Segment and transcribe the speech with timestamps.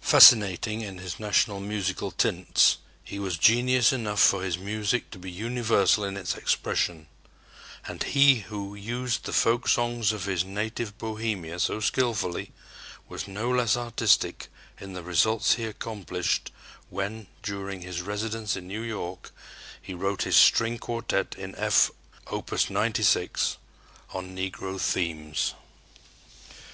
[0.00, 5.30] Fascinating in his national musical tints, he was genius enough for his music to be
[5.30, 7.08] universal in its expression;
[7.84, 12.52] and he who used the folksongs of his native Bohemia so skillfully
[13.06, 14.48] was no less artistic
[14.80, 16.50] in the results he accomplished
[16.88, 19.30] when, during his residence in New York,
[19.82, 21.90] he wrote his string quartet in F
[22.28, 23.58] (Opus 96)
[24.14, 25.52] on Negro themes.